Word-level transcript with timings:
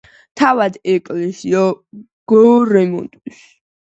თავად 0.39 0.79
ეკლესია 0.93 1.59
გაარემონტეს. 2.33 3.37